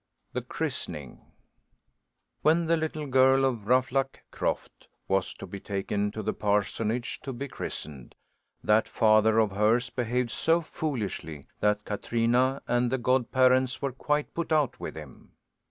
[0.33, 1.21] THE CHRISTENING
[2.41, 7.31] When the little girl of Ruffluck Croft was to be taken to the parsonage, to
[7.31, 8.15] be christened,
[8.63, 14.51] that father of hers behaved so foolishly that Katrina and the godparents were quite put
[14.51, 15.33] out with him.